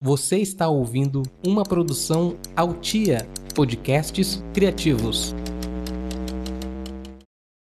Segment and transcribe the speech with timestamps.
[0.00, 5.34] Você está ouvindo uma produção Altia Podcasts Criativos.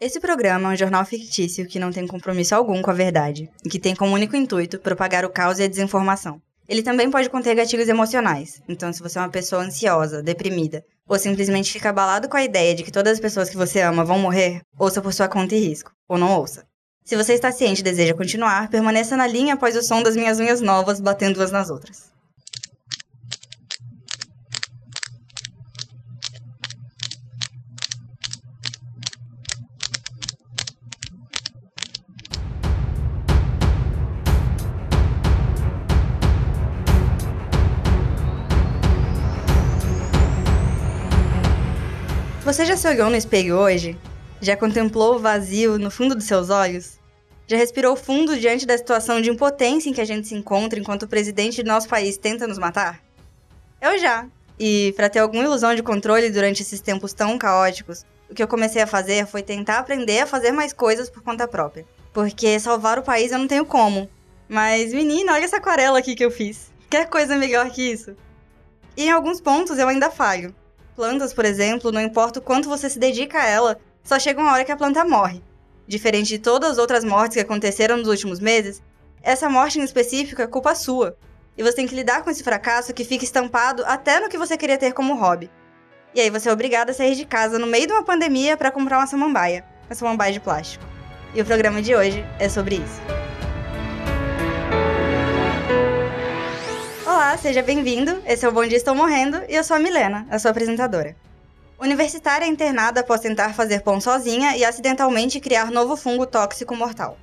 [0.00, 3.68] Esse programa é um jornal fictício que não tem compromisso algum com a verdade e
[3.68, 6.42] que tem como único intuito propagar o caos e a desinformação.
[6.68, 11.16] Ele também pode conter gatilhos emocionais, então se você é uma pessoa ansiosa, deprimida, ou
[11.20, 14.18] simplesmente fica abalado com a ideia de que todas as pessoas que você ama vão
[14.18, 16.66] morrer, ouça por sua conta e risco, ou não ouça.
[17.04, 20.40] Se você está ciente e deseja continuar, permaneça na linha após o som das minhas
[20.40, 22.15] unhas novas batendo umas nas outras.
[42.46, 43.98] Você já se olhou no espelho hoje?
[44.40, 47.00] Já contemplou o vazio no fundo dos seus olhos?
[47.44, 51.02] Já respirou fundo diante da situação de impotência em que a gente se encontra enquanto
[51.02, 53.02] o presidente do nosso país tenta nos matar?
[53.82, 54.28] Eu já.
[54.60, 58.46] E para ter alguma ilusão de controle durante esses tempos tão caóticos, o que eu
[58.46, 61.84] comecei a fazer foi tentar aprender a fazer mais coisas por conta própria.
[62.12, 64.08] Porque salvar o país eu não tenho como.
[64.48, 66.70] Mas, menina, olha essa aquarela aqui que eu fiz.
[66.88, 68.14] Quer coisa melhor que isso?
[68.96, 70.54] E em alguns pontos eu ainda falho.
[70.96, 74.50] Plantas, por exemplo, não importa o quanto você se dedica a ela, só chega uma
[74.50, 75.42] hora que a planta morre.
[75.86, 78.82] Diferente de todas as outras mortes que aconteceram nos últimos meses,
[79.22, 81.14] essa morte em específico é culpa sua.
[81.56, 84.56] E você tem que lidar com esse fracasso que fica estampado até no que você
[84.56, 85.50] queria ter como hobby.
[86.14, 88.70] E aí você é obrigado a sair de casa no meio de uma pandemia para
[88.70, 90.84] comprar uma samambaia, uma samambaia de plástico.
[91.34, 93.25] E o programa de hoje é sobre isso.
[97.36, 98.22] Olá, seja bem-vindo.
[98.24, 101.14] Esse é o Bom Dia Estou Morrendo e eu sou a Milena, a sua apresentadora.
[101.78, 107.18] Universitária internada após tentar fazer pão sozinha e acidentalmente criar novo fungo tóxico mortal.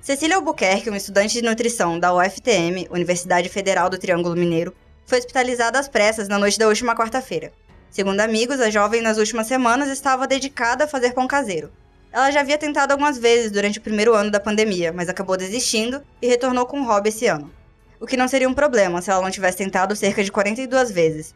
[0.00, 4.74] Cecília Albuquerque, uma estudante de nutrição da UFTM, Universidade Federal do Triângulo Mineiro,
[5.06, 7.52] foi hospitalizada às pressas na noite da última quarta-feira.
[7.88, 11.70] Segundo amigos, a jovem nas últimas semanas estava dedicada a fazer pão caseiro.
[12.10, 16.02] Ela já havia tentado algumas vezes durante o primeiro ano da pandemia, mas acabou desistindo
[16.20, 17.55] e retornou com o hobby esse ano
[18.00, 21.34] o que não seria um problema se ela não tivesse tentado cerca de 42 vezes,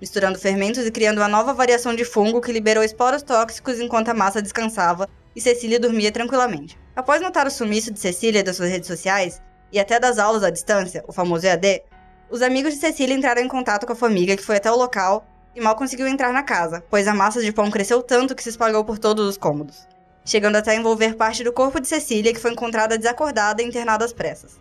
[0.00, 4.14] misturando fermentos e criando uma nova variação de fungo que liberou esporos tóxicos enquanto a
[4.14, 6.78] massa descansava e Cecília dormia tranquilamente.
[6.96, 9.40] Após notar o sumiço de Cecília das suas redes sociais
[9.72, 11.82] e até das aulas à distância, o famoso EAD,
[12.30, 15.26] os amigos de Cecília entraram em contato com a família que foi até o local
[15.54, 18.50] e mal conseguiu entrar na casa, pois a massa de pão cresceu tanto que se
[18.50, 19.86] espalhou por todos os cômodos,
[20.24, 24.04] chegando até a envolver parte do corpo de Cecília que foi encontrada desacordada e internada
[24.04, 24.58] às pressas.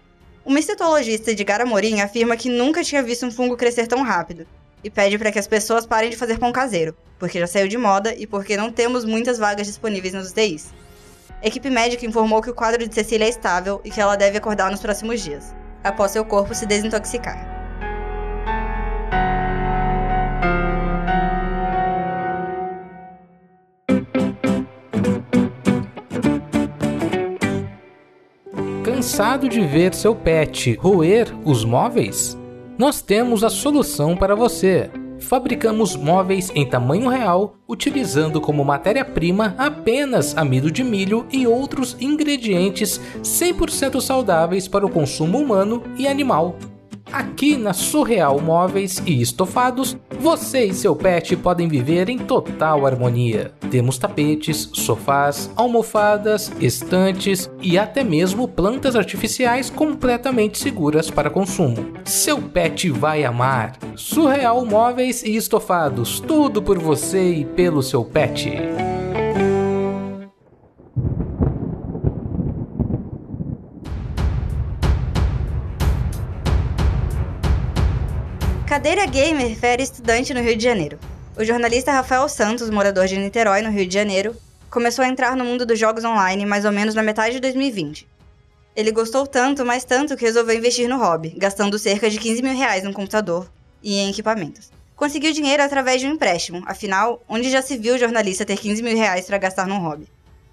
[0.50, 4.48] O micetologista Edgar Amorim afirma que nunca tinha visto um fungo crescer tão rápido
[4.84, 7.78] e pede para que as pessoas parem de fazer pão caseiro, porque já saiu de
[7.78, 10.74] moda e porque não temos muitas vagas disponíveis nos UTIs.
[11.40, 14.40] A equipe médica informou que o quadro de Cecília é estável e que ela deve
[14.40, 17.59] acordar nos próximos dias, após seu corpo se desintoxicar.
[29.00, 32.38] Cansado de ver seu pet roer os móveis?
[32.78, 34.92] Nós temos a solução para você.
[35.20, 43.00] Fabricamos móveis em tamanho real, utilizando como matéria-prima apenas amido de milho e outros ingredientes
[43.24, 46.58] 100% saudáveis para o consumo humano e animal.
[47.10, 53.53] Aqui na Surreal Móveis e Estofados, você e seu pet podem viver em total harmonia.
[53.72, 61.94] Temos tapetes, sofás, almofadas, estantes e até mesmo plantas artificiais completamente seguras para consumo.
[62.03, 63.78] Seu pet vai amar.
[63.96, 68.89] Surreal Móveis e Estofados, tudo por você e pelo seu pet.
[78.69, 81.00] Cadeira gamer fere estudante no Rio de Janeiro.
[81.35, 84.35] O jornalista Rafael Santos, morador de Niterói, no Rio de Janeiro,
[84.69, 88.07] começou a entrar no mundo dos jogos online mais ou menos na metade de 2020.
[88.75, 92.56] Ele gostou tanto, mais tanto, que resolveu investir no hobby, gastando cerca de 15 mil
[92.56, 93.51] reais no computador
[93.81, 94.69] e em equipamentos.
[94.95, 98.83] Conseguiu dinheiro através de um empréstimo, afinal, onde já se viu o jornalista ter 15
[98.83, 100.07] mil reais para gastar num hobby?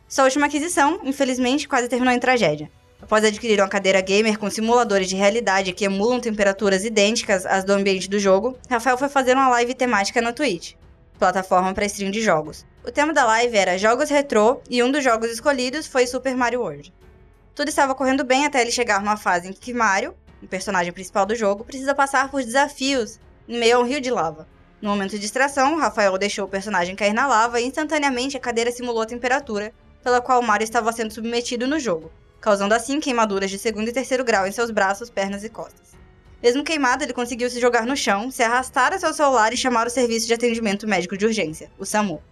[0.08, 2.70] Sua última aquisição, infelizmente, quase terminou em tragédia.
[3.00, 7.74] Após adquirir uma cadeira gamer com simuladores de realidade que emulam temperaturas idênticas às do
[7.74, 10.72] ambiente do jogo, Rafael foi fazer uma live temática na Twitch,
[11.18, 12.64] plataforma para stream de jogos.
[12.84, 16.62] O tema da live era jogos retrô e um dos jogos escolhidos foi Super Mario
[16.62, 16.92] World.
[17.54, 21.26] Tudo estava correndo bem até ele chegar numa fase em que Mario, o personagem principal
[21.26, 24.48] do jogo, precisa passar por desafios em meio a um rio de lava.
[24.80, 28.72] No momento de distração, Rafael deixou o personagem cair na lava e instantaneamente a cadeira
[28.72, 29.72] simulou a temperatura
[30.02, 32.10] pela qual Mario estava sendo submetido no jogo
[32.40, 35.96] causando assim queimaduras de segundo e terceiro grau em seus braços, pernas e costas.
[36.42, 39.86] Mesmo queimado, ele conseguiu se jogar no chão, se arrastar a seu celular e chamar
[39.86, 42.22] o serviço de atendimento médico de urgência, o SAMU.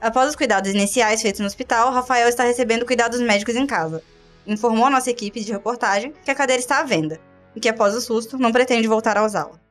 [0.00, 4.02] Após os cuidados iniciais feitos no hospital, Rafael está recebendo cuidados médicos em casa.
[4.46, 7.18] Informou a nossa equipe de reportagem que a cadeira está à venda
[7.56, 9.63] e que, após o susto, não pretende voltar a usá-la.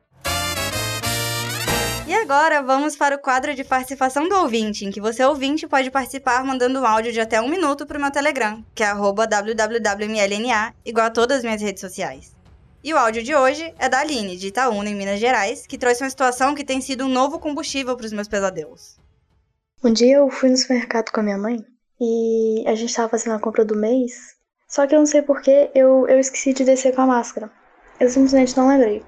[2.06, 5.90] E agora vamos para o quadro de participação do ouvinte, em que você ouvinte pode
[5.90, 10.74] participar mandando um áudio de até um minuto para o meu Telegram, que é www.mlna,
[10.84, 12.34] igual a todas as minhas redes sociais.
[12.82, 16.02] E o áudio de hoje é da Aline, de Itaúna, em Minas Gerais, que trouxe
[16.02, 18.98] uma situação que tem sido um novo combustível para os meus pesadelos.
[19.82, 21.64] Um dia eu fui no supermercado com a minha mãe
[21.98, 24.34] e a gente estava fazendo a compra do mês,
[24.68, 27.50] só que eu não sei porquê eu, eu esqueci de descer com a máscara.
[27.98, 29.02] Eu simplesmente não lembrei.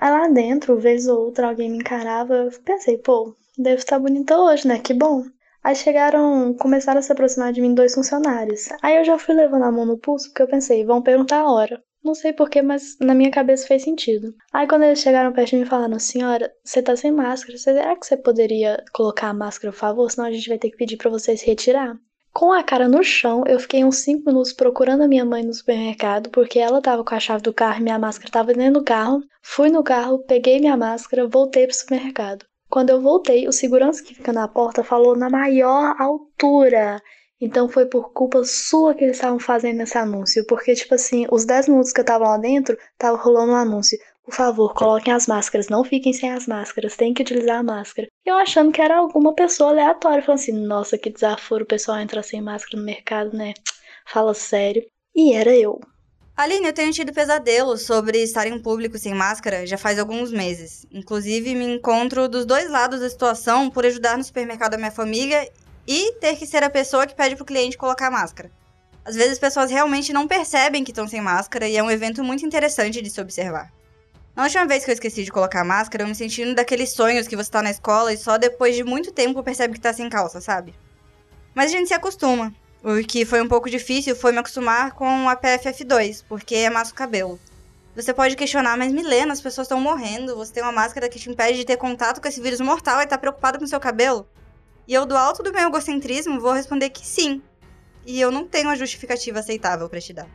[0.00, 2.34] Aí lá dentro, vez ou outra, alguém me encarava.
[2.34, 4.78] Eu pensei, pô, devo estar bonita hoje, né?
[4.78, 5.24] Que bom.
[5.62, 8.68] Aí chegaram, começaram a se aproximar de mim dois funcionários.
[8.80, 11.52] Aí eu já fui levando a mão no pulso porque eu pensei, vão perguntar a
[11.52, 11.82] hora.
[12.02, 14.32] Não sei porquê, mas na minha cabeça fez sentido.
[14.52, 18.06] Aí quando eles chegaram perto de mim falaram, senhora, você tá sem máscara, será que
[18.06, 20.10] você poderia colocar a máscara, por favor?
[20.10, 21.98] Senão a gente vai ter que pedir para você se retirar.
[22.38, 25.52] Com a cara no chão, eu fiquei uns 5 minutos procurando a minha mãe no
[25.52, 28.84] supermercado, porque ela tava com a chave do carro e minha máscara tava dentro do
[28.84, 29.24] carro.
[29.42, 32.46] Fui no carro, peguei minha máscara, voltei pro supermercado.
[32.70, 37.02] Quando eu voltei, o segurança que fica na porta falou na maior altura.
[37.40, 40.44] Então foi por culpa sua que eles estavam fazendo esse anúncio.
[40.46, 43.98] Porque, tipo assim, os 10 minutos que eu tava lá dentro, tava rolando um anúncio.
[44.24, 48.08] Por favor, coloquem as máscaras, não fiquem sem as máscaras, tem que utilizar a máscara.
[48.26, 52.22] Eu achando que era alguma pessoa aleatória, falando assim, nossa, que desaforo o pessoal entrar
[52.22, 53.54] sem máscara no mercado, né?
[54.06, 54.84] Fala sério.
[55.16, 55.80] E era eu.
[56.36, 60.86] Aline, eu tenho tido pesadelos sobre estar em público sem máscara já faz alguns meses.
[60.92, 65.50] Inclusive, me encontro dos dois lados da situação por ajudar no supermercado da minha família
[65.90, 68.50] e ter que ser a pessoa que pede pro cliente colocar máscara.
[69.02, 72.22] Às vezes as pessoas realmente não percebem que estão sem máscara e é um evento
[72.22, 73.72] muito interessante de se observar.
[74.36, 77.26] Na última vez que eu esqueci de colocar máscara, eu me senti um daqueles sonhos
[77.26, 80.10] que você tá na escola e só depois de muito tempo percebe que tá sem
[80.10, 80.74] calça, sabe?
[81.54, 82.54] Mas a gente se acostuma.
[82.84, 86.92] O que foi um pouco difícil foi me acostumar com a PFF2, porque é massa
[86.92, 87.40] o cabelo.
[87.96, 91.30] Você pode questionar, mas Milena, as pessoas estão morrendo, você tem uma máscara que te
[91.30, 94.28] impede de ter contato com esse vírus mortal e tá preocupado com seu cabelo?
[94.88, 97.42] E eu, do alto do meu egocentrismo, vou responder que sim.
[98.06, 100.26] E eu não tenho uma justificativa aceitável para te dar.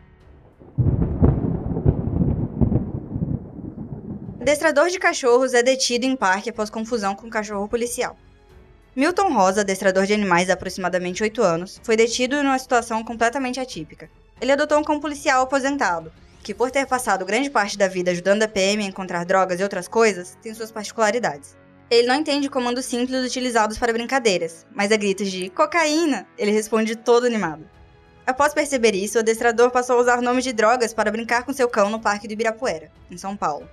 [4.39, 8.15] Adestrador de cachorros é detido em parque após confusão com cachorro policial.
[8.95, 14.07] Milton Rosa, adestrador de animais de aproximadamente 8 anos, foi detido numa situação completamente atípica.
[14.39, 16.13] Ele adotou um cão policial aposentado,
[16.43, 19.63] que por ter passado grande parte da vida ajudando a PM a encontrar drogas e
[19.63, 21.62] outras coisas, tem suas particularidades.
[21.89, 26.95] Ele não entende comandos simples utilizados para brincadeiras, mas a gritos de cocaína, ele responde
[26.95, 27.69] todo animado.
[28.25, 31.67] Após perceber isso, o adestrador passou a usar nomes de drogas para brincar com seu
[31.67, 33.67] cão no Parque do Ibirapuera, em São Paulo.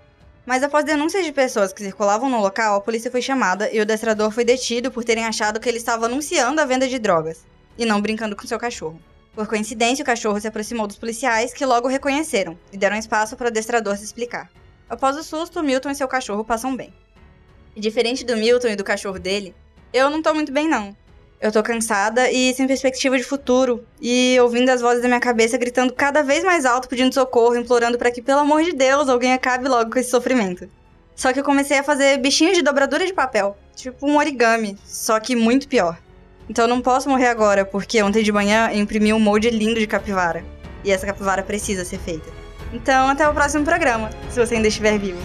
[0.45, 3.83] Mas após denúncias de pessoas que circulavam no local, a polícia foi chamada e o
[3.83, 7.47] adestrador foi detido por terem achado que ele estava anunciando a venda de drogas,
[7.79, 9.01] e não brincando com seu cachorro.
[9.33, 13.45] Por coincidência, o cachorro se aproximou dos policiais, que logo reconheceram e deram espaço para
[13.45, 14.51] o adestrador se explicar.
[14.89, 16.93] Após o susto, Milton e seu cachorro passam bem.
[17.75, 19.55] E diferente do Milton e do cachorro dele,
[19.93, 20.95] eu não tô muito bem não.
[21.41, 25.57] Eu tô cansada e sem perspectiva de futuro, e ouvindo as vozes da minha cabeça
[25.57, 29.33] gritando cada vez mais alto pedindo socorro, implorando para que, pelo amor de Deus, alguém
[29.33, 30.69] acabe logo com esse sofrimento.
[31.17, 35.19] Só que eu comecei a fazer bichinhos de dobradura de papel, tipo um origami, só
[35.19, 35.99] que muito pior.
[36.49, 39.81] Então eu não posso morrer agora, porque ontem de manhã eu imprimi um molde lindo
[39.81, 40.45] de capivara.
[40.85, 42.31] E essa capivara precisa ser feita.
[42.73, 45.21] Então até o próximo programa, se você ainda estiver vivo.